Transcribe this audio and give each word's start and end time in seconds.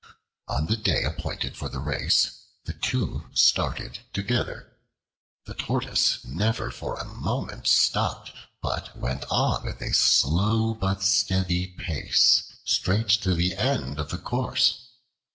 On 0.47 0.65
the 0.65 0.77
day 0.77 1.03
appointed 1.03 1.55
for 1.55 1.69
the 1.69 1.77
race 1.77 2.45
the 2.65 2.73
two 2.73 3.29
started 3.35 3.99
together. 4.13 4.71
The 5.45 5.53
Tortoise 5.53 6.25
never 6.25 6.71
for 6.71 6.95
a 6.95 7.05
moment 7.05 7.67
stopped, 7.67 8.31
but 8.63 8.97
went 8.97 9.25
on 9.25 9.63
with 9.63 9.79
a 9.79 9.93
slow 9.93 10.73
but 10.73 11.03
steady 11.03 11.67
pace 11.77 12.51
straight 12.65 13.09
to 13.21 13.35
the 13.35 13.55
end 13.55 13.99
of 13.99 14.09
the 14.09 14.17
course. 14.17 14.87